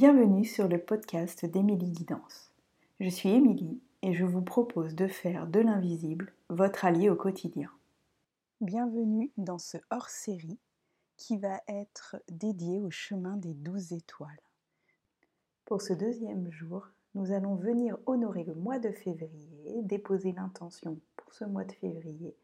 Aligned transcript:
Bienvenue 0.00 0.44
sur 0.44 0.68
le 0.68 0.78
podcast 0.78 1.44
d'Émilie 1.44 1.90
Guidance. 1.90 2.52
Je 3.00 3.08
suis 3.08 3.30
Émilie 3.30 3.82
et 4.02 4.14
je 4.14 4.24
vous 4.24 4.42
propose 4.42 4.94
de 4.94 5.08
faire 5.08 5.48
de 5.48 5.58
l'invisible 5.58 6.32
votre 6.50 6.84
allié 6.84 7.10
au 7.10 7.16
quotidien. 7.16 7.68
Bienvenue 8.60 9.32
dans 9.38 9.58
ce 9.58 9.76
hors-série 9.90 10.60
qui 11.16 11.36
va 11.36 11.62
être 11.66 12.14
dédié 12.30 12.80
au 12.80 12.92
chemin 12.92 13.38
des 13.38 13.54
douze 13.54 13.92
étoiles. 13.92 14.40
Pour 15.64 15.82
ce 15.82 15.94
deuxième 15.94 16.48
jour, 16.48 16.86
nous 17.16 17.32
allons 17.32 17.56
venir 17.56 17.98
honorer 18.06 18.44
le 18.44 18.54
mois 18.54 18.78
de 18.78 18.92
février, 18.92 19.82
déposer 19.82 20.30
l'intention 20.30 21.00
pour 21.16 21.34
ce 21.34 21.44
mois 21.44 21.64
de 21.64 21.72
février. 21.72 22.36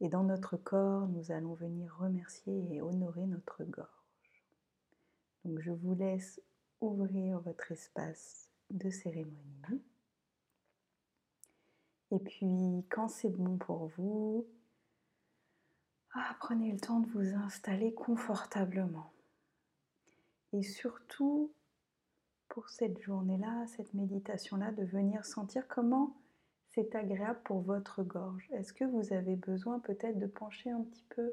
Et 0.00 0.08
dans 0.08 0.24
notre 0.24 0.56
corps, 0.56 1.06
nous 1.06 1.30
allons 1.30 1.54
venir 1.54 1.96
remercier 2.00 2.66
et 2.74 2.82
honorer 2.82 3.26
notre 3.26 3.62
gorge. 3.62 3.95
Donc 5.46 5.60
je 5.60 5.70
vous 5.70 5.94
laisse 5.94 6.40
ouvrir 6.80 7.38
votre 7.40 7.70
espace 7.70 8.50
de 8.70 8.90
cérémonie. 8.90 9.80
Et 12.10 12.18
puis 12.18 12.84
quand 12.90 13.08
c'est 13.08 13.30
bon 13.30 13.56
pour 13.56 13.86
vous, 13.96 14.46
ah, 16.14 16.36
prenez 16.40 16.72
le 16.72 16.80
temps 16.80 16.98
de 16.98 17.06
vous 17.10 17.34
installer 17.36 17.94
confortablement. 17.94 19.12
Et 20.52 20.62
surtout, 20.62 21.52
pour 22.48 22.68
cette 22.68 23.00
journée-là, 23.02 23.66
cette 23.68 23.94
méditation-là, 23.94 24.72
de 24.72 24.84
venir 24.84 25.24
sentir 25.24 25.68
comment 25.68 26.16
c'est 26.74 26.96
agréable 26.96 27.40
pour 27.44 27.60
votre 27.60 28.02
gorge. 28.02 28.48
Est-ce 28.52 28.72
que 28.72 28.84
vous 28.84 29.12
avez 29.12 29.36
besoin 29.36 29.78
peut-être 29.78 30.18
de 30.18 30.26
pencher 30.26 30.70
un 30.70 30.82
petit 30.82 31.04
peu 31.10 31.32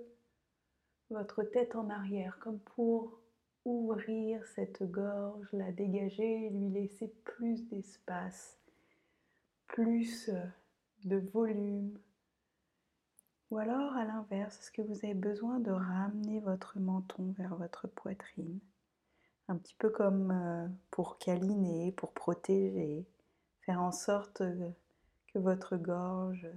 votre 1.09 1.43
tête 1.43 1.75
en 1.75 1.89
arrière, 1.89 2.37
comme 2.39 2.59
pour 2.59 3.22
ouvrir 3.65 4.45
cette 4.55 4.83
gorge, 4.83 5.47
la 5.53 5.71
dégager, 5.71 6.49
lui 6.49 6.69
laisser 6.69 7.07
plus 7.23 7.67
d'espace, 7.69 8.57
plus 9.67 10.29
euh, 10.29 10.43
de 11.05 11.17
volume. 11.17 11.97
Ou 13.51 13.57
alors 13.57 13.93
à 13.93 14.05
l'inverse, 14.05 14.59
est-ce 14.59 14.71
que 14.71 14.81
vous 14.81 14.97
avez 15.03 15.13
besoin 15.13 15.59
de 15.59 15.71
ramener 15.71 16.39
votre 16.39 16.79
menton 16.79 17.33
vers 17.37 17.55
votre 17.55 17.87
poitrine? 17.87 18.59
Un 19.47 19.57
petit 19.57 19.75
peu 19.75 19.89
comme 19.89 20.31
euh, 20.31 20.67
pour 20.91 21.17
câliner, 21.17 21.91
pour 21.93 22.13
protéger, 22.13 23.05
faire 23.61 23.81
en 23.81 23.91
sorte 23.91 24.41
euh, 24.41 24.69
que 25.33 25.39
votre 25.39 25.77
gorge 25.77 26.47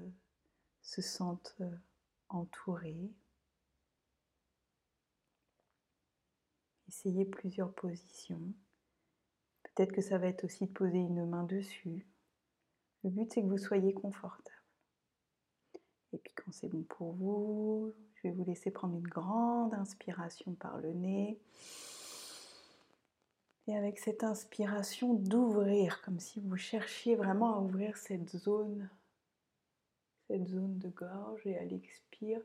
se 0.82 1.02
sente 1.02 1.56
entourée. 2.28 3.10
Essayez 6.88 7.24
plusieurs 7.24 7.72
positions. 7.72 8.40
Peut-être 9.62 9.92
que 9.92 10.00
ça 10.00 10.18
va 10.18 10.28
être 10.28 10.44
aussi 10.44 10.66
de 10.66 10.72
poser 10.72 10.98
une 10.98 11.26
main 11.26 11.44
dessus. 11.44 12.06
Le 13.04 13.10
but, 13.10 13.32
c'est 13.32 13.42
que 13.42 13.46
vous 13.46 13.58
soyez 13.58 13.92
confortable. 13.92 14.56
Et 16.12 16.18
puis 16.18 16.32
quand 16.34 16.52
c'est 16.52 16.68
bon 16.68 16.82
pour 16.82 17.12
vous, 17.12 17.92
je 18.14 18.28
vais 18.28 18.34
vous 18.34 18.44
laisser 18.44 18.70
prendre 18.70 18.96
une 18.96 19.06
grande 19.06 19.74
inspiration 19.74 20.54
par 20.54 20.78
le 20.78 20.92
nez. 20.92 21.38
Et 23.68 23.76
avec 23.76 23.98
cette 23.98 24.22
inspiration, 24.22 25.14
d'ouvrir, 25.14 26.00
comme 26.02 26.20
si 26.20 26.40
vous 26.40 26.56
cherchiez 26.56 27.16
vraiment 27.16 27.56
à 27.56 27.60
ouvrir 27.60 27.96
cette 27.96 28.30
zone, 28.30 28.88
cette 30.28 30.46
zone 30.46 30.78
de 30.78 30.88
gorge. 30.88 31.46
Et 31.46 31.58
à 31.58 31.64
l'expire, 31.64 32.40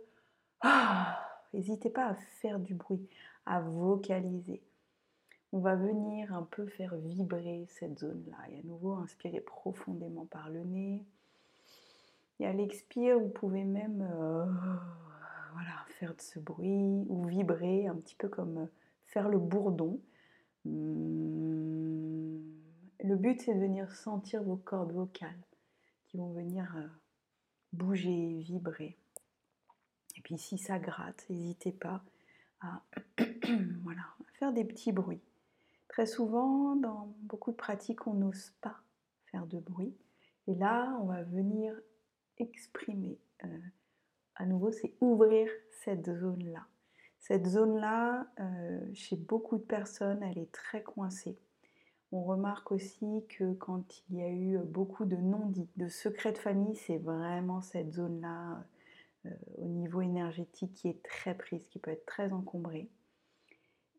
ah, 0.61 1.30
n'hésitez 1.53 1.89
pas 1.89 2.07
à 2.07 2.15
faire 2.15 2.59
du 2.59 2.73
bruit 2.73 3.07
à 3.45 3.61
vocaliser. 3.61 4.61
On 5.53 5.59
va 5.59 5.75
venir 5.75 6.33
un 6.33 6.43
peu 6.43 6.65
faire 6.65 6.95
vibrer 6.95 7.65
cette 7.67 7.99
zone-là. 7.99 8.37
Et 8.49 8.59
à 8.59 8.63
nouveau, 8.63 8.93
inspirer 8.93 9.41
profondément 9.41 10.25
par 10.25 10.49
le 10.49 10.63
nez. 10.63 11.03
Et 12.39 12.45
à 12.45 12.53
l'expire, 12.53 13.19
vous 13.19 13.29
pouvez 13.29 13.65
même 13.65 14.01
euh, 14.01 14.45
voilà, 15.53 15.85
faire 15.99 16.15
de 16.15 16.21
ce 16.21 16.39
bruit 16.39 17.05
ou 17.07 17.25
vibrer 17.25 17.87
un 17.87 17.95
petit 17.95 18.15
peu 18.15 18.29
comme 18.29 18.57
euh, 18.59 18.65
faire 19.05 19.27
le 19.27 19.37
bourdon. 19.37 19.99
Hmm. 20.63 22.39
Le 23.03 23.15
but, 23.15 23.41
c'est 23.41 23.53
de 23.53 23.59
venir 23.59 23.93
sentir 23.93 24.43
vos 24.43 24.55
cordes 24.55 24.93
vocales 24.93 25.43
qui 26.07 26.17
vont 26.17 26.31
venir 26.31 26.73
euh, 26.77 26.87
bouger, 27.73 28.39
vibrer. 28.39 28.97
Et 30.17 30.21
puis 30.21 30.37
si 30.37 30.57
ça 30.57 30.79
gratte, 30.79 31.25
n'hésitez 31.29 31.71
pas 31.71 32.03
à, 32.61 32.83
voilà, 33.83 34.01
faire 34.33 34.53
des 34.53 34.65
petits 34.65 34.91
bruits. 34.91 35.21
Très 35.87 36.05
souvent, 36.05 36.75
dans 36.75 37.13
beaucoup 37.23 37.51
de 37.51 37.57
pratiques, 37.57 38.07
on 38.07 38.13
n'ose 38.13 38.51
pas 38.61 38.77
faire 39.25 39.45
de 39.45 39.59
bruit. 39.59 39.95
Et 40.47 40.55
là, 40.55 40.97
on 41.01 41.05
va 41.05 41.23
venir 41.23 41.75
exprimer. 42.37 43.19
Euh, 43.43 43.47
à 44.35 44.45
nouveau, 44.45 44.71
c'est 44.71 44.93
ouvrir 45.01 45.49
cette 45.83 46.11
zone-là. 46.11 46.65
Cette 47.19 47.45
zone-là, 47.45 48.27
euh, 48.39 48.79
chez 48.93 49.15
beaucoup 49.15 49.57
de 49.57 49.63
personnes, 49.63 50.23
elle 50.23 50.37
est 50.37 50.51
très 50.51 50.81
coincée. 50.81 51.37
On 52.11 52.23
remarque 52.23 52.71
aussi 52.71 53.25
que 53.29 53.53
quand 53.53 54.03
il 54.09 54.17
y 54.17 54.21
a 54.21 54.29
eu 54.29 54.57
beaucoup 54.57 55.05
de 55.05 55.15
non-dits, 55.15 55.69
de 55.77 55.87
secrets 55.87 56.33
de 56.33 56.37
famille, 56.37 56.75
c'est 56.75 56.97
vraiment 56.97 57.61
cette 57.61 57.93
zone-là 57.93 58.53
euh, 58.53 58.61
au 59.57 59.65
niveau 59.65 60.01
énergétique 60.01 60.73
qui 60.73 60.87
est 60.89 61.03
très 61.03 61.35
prise, 61.35 61.67
qui 61.67 61.79
peut 61.79 61.91
être 61.91 62.05
très 62.05 62.31
encombrée. 62.31 62.89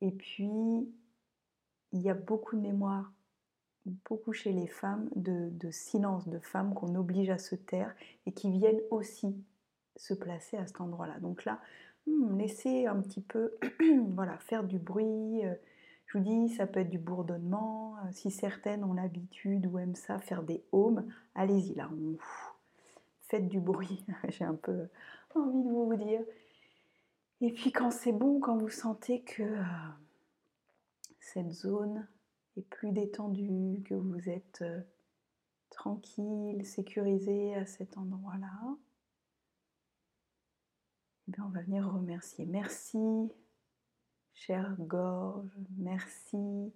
Et 0.01 0.11
puis, 0.11 0.89
il 1.93 2.01
y 2.01 2.11
a 2.11 2.15
beaucoup 2.15 2.57
de 2.57 2.61
mémoire, 2.61 3.13
beaucoup 3.87 4.33
chez 4.33 4.53
les 4.53 4.67
femmes, 4.67 5.09
de, 5.15 5.71
silence, 5.71 6.29
de 6.29 6.39
femmes 6.39 6.75
qu'on 6.75 6.95
oblige 6.95 7.31
à 7.31 7.39
se 7.39 7.55
taire 7.55 7.95
et 8.27 8.33
qui 8.33 8.51
viennent 8.51 8.81
aussi 8.91 9.37
se 9.97 10.15
placer 10.15 10.57
à 10.57 10.67
cet 10.67 10.81
endroit-là. 10.81 11.21
Donc 11.21 11.45
là, 11.45 11.61
hmm, 12.07 12.39
laissez 12.39 12.87
un 12.87 13.01
petit 13.01 13.21
peu 13.21 13.53
voilà, 14.15 14.39
faire 14.39 14.65
du 14.65 14.79
bruit. 14.79 15.45
Euh, 15.45 15.55
je 16.07 16.19
vous 16.19 16.25
dis, 16.25 16.49
ça 16.49 16.67
peut 16.67 16.81
être 16.81 16.91
du 16.91 16.99
bourdonnement. 16.99 17.97
Euh, 17.99 18.09
si 18.13 18.31
certaines 18.31 18.85
ont 18.85 18.95
l'habitude 18.95 19.67
ou 19.67 19.79
aiment 19.79 19.95
ça, 19.95 20.19
faire 20.19 20.43
des 20.43 20.65
haumes, 20.73 21.07
allez-y 21.35 21.75
là. 21.75 21.91
Faites 23.33 23.49
du 23.49 23.61
bruit. 23.61 24.05
J'ai 24.29 24.45
un 24.45 24.55
peu 24.55 24.89
envie 25.35 25.65
de 25.65 25.71
vous 25.71 25.97
dire. 25.97 26.23
Et 27.41 27.51
puis 27.51 27.73
quand 27.73 27.91
c'est 27.91 28.13
bon, 28.13 28.41
quand 28.41 28.59
vous 28.59 28.69
sentez 28.69 29.23
que 29.23 29.43
euh, 29.43 29.65
cette 31.19 31.51
zone 31.51 32.07
est 32.59 32.69
plus 32.69 32.93
détendue, 32.93 33.83
que 33.87 33.95
vous 33.95 34.29
êtes 34.29 34.61
euh, 34.61 34.83
tranquille, 35.71 36.65
sécurisé 36.67 37.55
à 37.55 37.65
cet 37.65 37.97
endroit-là, 37.97 38.77
eh 41.29 41.41
on 41.41 41.49
va 41.49 41.63
venir 41.63 41.91
remercier. 41.91 42.45
Merci, 42.45 43.33
chère 44.35 44.77
gorge, 44.79 45.59
merci, 45.79 46.71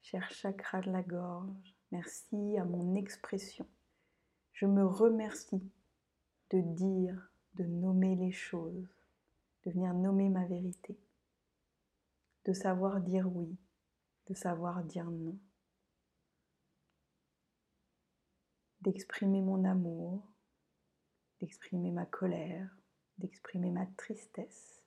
cher 0.00 0.30
chakra 0.30 0.80
de 0.80 0.90
la 0.90 1.02
gorge, 1.02 1.76
merci 1.90 2.56
à 2.56 2.64
mon 2.64 2.94
expression. 2.94 3.66
Je 4.54 4.64
me 4.64 4.86
remercie 4.86 5.62
de 6.52 6.60
dire, 6.60 7.30
de 7.54 7.64
nommer 7.64 8.16
les 8.16 8.32
choses 8.32 8.88
de 9.64 9.70
venir 9.70 9.94
nommer 9.94 10.28
ma 10.28 10.44
vérité, 10.44 10.98
de 12.44 12.52
savoir 12.52 13.00
dire 13.00 13.30
oui, 13.30 13.56
de 14.26 14.34
savoir 14.34 14.82
dire 14.82 15.10
non, 15.10 15.38
d'exprimer 18.80 19.40
mon 19.40 19.64
amour, 19.64 20.26
d'exprimer 21.40 21.92
ma 21.92 22.06
colère, 22.06 22.76
d'exprimer 23.18 23.70
ma 23.70 23.86
tristesse, 23.86 24.82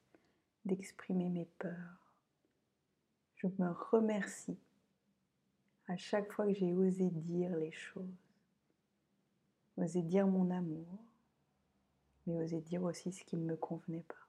d'exprimer 0.66 1.30
mes 1.30 1.46
peurs. 1.58 2.14
Je 3.38 3.48
me 3.48 3.72
remercie 3.72 4.60
à 5.88 5.96
chaque 5.96 6.32
fois 6.34 6.48
que 6.48 6.54
j'ai 6.54 6.74
osé 6.74 7.10
dire 7.12 7.56
les 7.56 7.72
choses, 7.72 8.34
osé 9.78 10.02
dire 10.02 10.28
mon 10.28 10.52
amour, 10.52 11.00
mais 12.26 12.38
osé 12.38 12.62
dire 12.62 12.84
aussi 12.84 13.12
ce 13.12 13.24
qui 13.24 13.38
ne 13.38 13.46
me 13.46 13.56
convenait 13.56 14.06
pas 14.08 14.26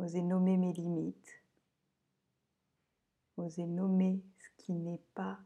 oser 0.00 0.22
nommer 0.22 0.56
mes 0.56 0.72
limites, 0.72 1.42
oser 3.36 3.66
nommer 3.66 4.22
ce 4.38 4.48
qui 4.56 4.72
n'est 4.72 5.02
pas 5.14 5.38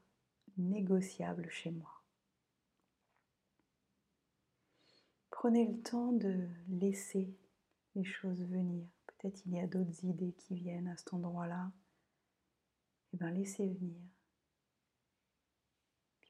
négociable 0.56 1.50
chez 1.50 1.70
moi. 1.70 2.02
Prenez 5.30 5.66
le 5.66 5.82
temps 5.82 6.12
de 6.12 6.48
laisser 6.68 7.34
les 7.96 8.04
choses 8.04 8.42
venir. 8.44 8.86
Peut-être 9.06 9.44
il 9.46 9.54
y 9.54 9.60
a 9.60 9.66
d'autres 9.66 10.04
idées 10.04 10.32
qui 10.32 10.54
viennent 10.54 10.88
à 10.88 10.96
cet 10.96 11.12
endroit-là. 11.12 11.70
Eh 13.12 13.16
bien, 13.16 13.30
laissez 13.30 13.66
venir. 13.66 14.00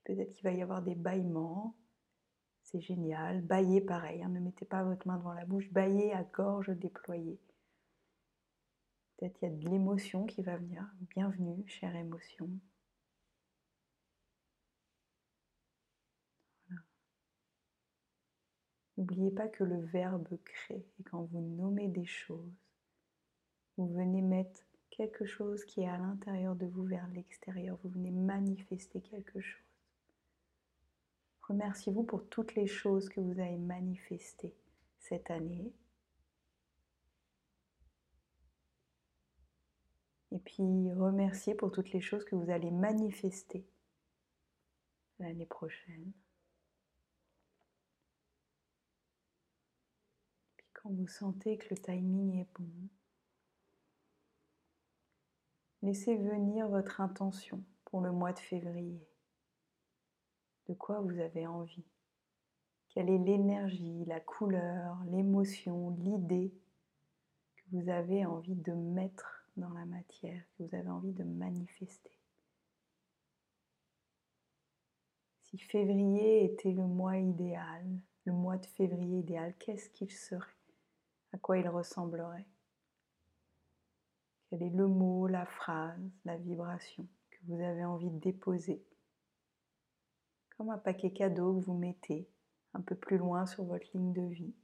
Peut-être 0.05 0.32
qu'il 0.32 0.44
va 0.44 0.53
y 0.53 0.62
avoir 0.62 0.82
des 0.82 0.94
bâillements. 0.94 1.77
C'est 2.75 2.81
génial. 2.81 3.41
Baillez 3.43 3.81
pareil. 3.81 4.21
Hein. 4.25 4.31
Ne 4.31 4.41
mettez 4.41 4.65
pas 4.65 4.82
votre 4.82 5.06
main 5.06 5.17
devant 5.17 5.32
la 5.32 5.44
bouche. 5.44 5.71
Baillez 5.71 6.12
à 6.12 6.25
gorge 6.25 6.71
déployée. 6.71 7.38
Peut-être 9.17 9.41
il 9.43 9.44
y 9.44 9.49
a 9.49 9.55
de 9.55 9.69
l'émotion 9.69 10.26
qui 10.26 10.43
va 10.43 10.56
venir. 10.56 10.85
Bienvenue, 11.15 11.62
chère 11.69 11.94
émotion. 11.94 12.50
N'oubliez 18.97 19.31
pas 19.31 19.47
que 19.47 19.62
le 19.62 19.81
verbe 19.81 20.37
crée 20.44 20.85
et 20.99 21.05
quand 21.05 21.23
vous 21.31 21.43
nommez 21.43 21.87
des 21.87 22.06
choses, 22.06 22.59
vous 23.77 23.87
venez 23.87 24.20
mettre 24.20 24.62
quelque 24.91 25.27
chose 25.27 25.65
qui 25.65 25.82
est 25.82 25.88
à 25.88 25.99
l'intérieur 25.99 26.56
de 26.56 26.67
vous 26.67 26.82
vers 26.82 27.06
l'extérieur. 27.06 27.79
Vous 27.85 27.91
venez 27.91 28.11
manifester 28.11 29.00
quelque 29.00 29.41
chose. 29.41 29.74
Remerciez-vous 31.49 32.05
pour 32.05 32.29
toutes 32.29 32.55
les 32.55 32.67
choses 32.67 33.08
que 33.08 33.20
vous 33.20 33.38
avez 33.38 33.56
manifestées 33.56 34.55
cette 34.99 35.31
année. 35.31 35.73
Et 40.32 40.38
puis 40.38 40.93
remerciez 40.93 41.55
pour 41.55 41.70
toutes 41.70 41.93
les 41.93 42.00
choses 42.00 42.25
que 42.25 42.35
vous 42.35 42.50
allez 42.50 42.70
manifester 42.70 43.64
l'année 45.19 45.46
prochaine. 45.46 46.12
Puis 50.56 50.67
quand 50.73 50.91
vous 50.91 51.06
sentez 51.06 51.58
que 51.58 51.69
le 51.70 51.81
timing 51.81 52.41
est 52.41 52.49
bon, 52.58 52.69
Laissez 55.85 56.17
venir 56.17 56.67
votre 56.67 57.02
intention 57.02 57.62
pour 57.85 58.00
le 58.00 58.11
mois 58.11 58.32
de 58.32 58.38
février. 58.38 59.06
De 60.69 60.75
quoi 60.75 61.00
vous 61.00 61.19
avez 61.19 61.46
envie? 61.46 61.84
Quelle 62.88 63.11
est 63.11 63.19
l'énergie, 63.19 64.05
la 64.06 64.20
couleur, 64.20 64.96
l'émotion, 65.11 65.90
l'idée 65.99 66.55
que 67.56 67.62
vous 67.72 67.88
avez 67.88 68.25
envie 68.25 68.55
de 68.55 68.72
mettre 68.72 69.44
dans 69.56 69.70
la 69.70 69.84
matière, 69.84 70.43
que 70.56 70.62
vous 70.62 70.75
avez 70.75 70.88
envie 70.88 71.12
de 71.12 71.25
manifester? 71.25 72.16
Si 75.43 75.58
février 75.58 76.44
était 76.44 76.72
le 76.72 76.87
mois 76.87 77.19
idéal, 77.19 77.84
le 78.25 78.32
mois 78.32 78.56
de 78.56 78.67
février 78.67 79.19
idéal, 79.19 79.55
qu'est-ce 79.58 79.90
qu'il 79.90 80.10
serait? 80.10 80.50
À 81.32 81.38
quoi 81.38 81.58
il 81.58 81.69
ressemblerait? 81.69 82.46
Quel 84.49 84.62
est 84.62 84.70
le 84.70 84.87
mot, 84.87 85.26
la 85.26 85.46
phrase, 85.46 86.00
la 86.25 86.37
vibration 86.37 87.06
que 87.31 87.38
vous 87.49 87.60
avez 87.60 87.84
envie 87.84 88.10
de 88.10 88.19
déposer? 88.19 88.84
Comme 90.56 90.71
un 90.71 90.79
paquet 90.79 91.12
cadeau 91.12 91.55
que 91.55 91.65
vous 91.65 91.75
mettez 91.75 92.29
un 92.75 92.81
peu 92.81 92.95
plus 92.95 93.19
loin 93.19 93.47
sur 93.47 93.65
votre 93.65 93.87
ligne 93.95 94.12
de 94.12 94.23
vie. 94.23 94.55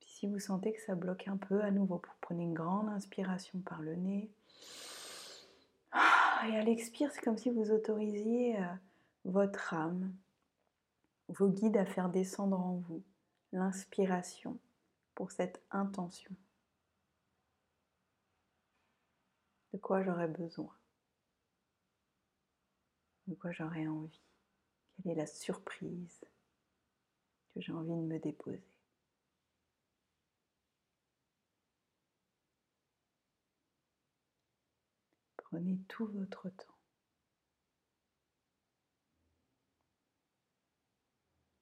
Si 0.00 0.26
vous 0.26 0.40
sentez 0.40 0.72
que 0.72 0.82
ça 0.82 0.96
bloque 0.96 1.28
un 1.28 1.36
peu, 1.36 1.62
à 1.62 1.70
nouveau, 1.70 1.96
vous 1.96 2.12
prenez 2.20 2.42
une 2.42 2.54
grande 2.54 2.88
inspiration 2.88 3.60
par 3.60 3.80
le 3.80 3.94
nez. 3.94 4.28
Ah, 5.92 6.42
et 6.48 6.56
à 6.56 6.62
l'expire, 6.62 7.12
c'est 7.12 7.20
comme 7.20 7.38
si 7.38 7.50
vous 7.50 7.70
autorisiez 7.70 8.58
euh, 8.58 8.74
votre 9.24 9.74
âme, 9.74 10.12
vos 11.28 11.48
guides 11.48 11.76
à 11.76 11.86
faire 11.86 12.08
descendre 12.08 12.58
en 12.58 12.74
vous 12.88 13.02
l'inspiration 13.52 14.58
pour 15.14 15.30
cette 15.30 15.62
intention. 15.70 16.34
De 19.72 19.78
quoi 19.78 20.02
j'aurais 20.02 20.28
besoin? 20.28 20.74
J'aurais 23.46 23.86
envie 23.86 24.20
Quelle 24.96 25.12
est 25.12 25.14
la 25.14 25.26
surprise 25.26 26.20
que 27.54 27.60
j'ai 27.60 27.72
envie 27.72 27.90
de 27.90 28.02
me 28.02 28.18
déposer 28.18 28.62
Prenez 35.36 35.78
tout 35.88 36.06
votre 36.06 36.50
temps. 36.50 36.78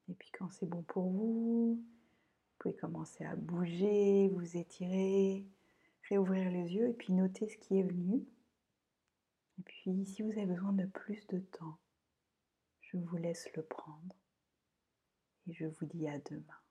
Et 0.08 0.14
puis 0.14 0.30
quand 0.36 0.50
c'est 0.50 0.66
bon 0.66 0.82
pour 0.82 1.08
vous, 1.08 1.76
vous 1.76 2.56
pouvez 2.58 2.74
commencer 2.74 3.24
à 3.24 3.36
bouger, 3.36 4.28
vous 4.28 4.56
étirer, 4.56 5.44
réouvrir 6.08 6.50
les 6.50 6.72
yeux 6.72 6.88
et 6.88 6.94
puis 6.94 7.12
noter 7.12 7.48
ce 7.48 7.56
qui 7.58 7.78
est 7.78 7.82
venu. 7.82 8.24
Et 9.58 9.62
puis 9.62 10.06
si 10.06 10.22
vous 10.22 10.32
avez 10.32 10.46
besoin 10.46 10.72
de 10.72 10.86
plus 10.86 11.26
de 11.28 11.38
temps, 11.38 11.78
je 12.80 12.96
vous 12.96 13.16
laisse 13.16 13.48
le 13.54 13.62
prendre 13.62 14.14
et 15.46 15.52
je 15.52 15.66
vous 15.66 15.86
dis 15.86 16.08
à 16.08 16.18
demain. 16.18 16.65